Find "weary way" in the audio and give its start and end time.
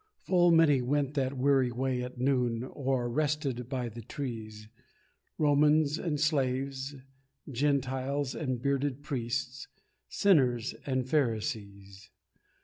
1.37-2.01